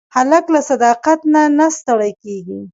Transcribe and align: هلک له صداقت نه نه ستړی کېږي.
هلک 0.15 0.45
له 0.53 0.59
صداقت 0.69 1.19
نه 1.33 1.41
نه 1.57 1.67
ستړی 1.77 2.11
کېږي. 2.23 2.59